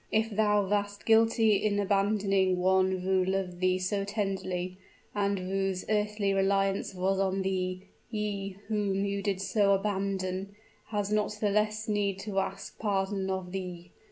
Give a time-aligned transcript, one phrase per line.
[0.11, 4.79] "If thou wast guilty in abandoning one who loved thee so tenderly,
[5.13, 10.55] and whose earthly reliance was on thee, he, whom you did so abandon,
[10.87, 13.91] has not the less need to ask pardon of thee.